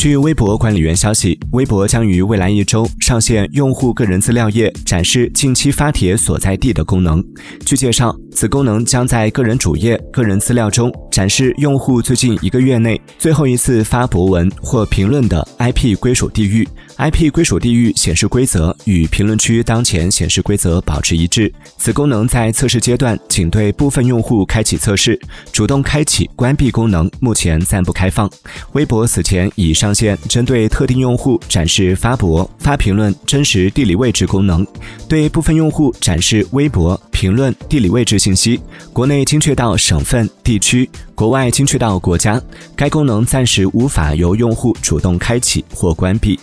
[0.00, 7.22] 据微博管理员消息，微博将于未来一周上线用户个人资料页展示近期发帖所在地的功能。
[7.66, 16.66] 据介绍，此功能将在个人主页个人资料中展示用户最近一个月内最后一次发博文或评论的 IP 归属地域。
[16.96, 21.50] IP 归属地域显示规则与评论区当前显示规则保持一致。
[21.78, 25.18] 此功能在测试阶段仅对部分用户开启测试，
[25.50, 28.30] 主动开启、关闭功能目前暂不开放。
[28.72, 34.64] 微博此前已上线针对特定用户展示发博、发评论真实地理位置功能，
[35.08, 38.60] 对部分用户展示微博评论地理位置信息，
[38.92, 42.40] 国内精确到省份、地区，国外精确到国家。
[42.76, 46.38] 该功能暂时无法由用户主动开启或关闭。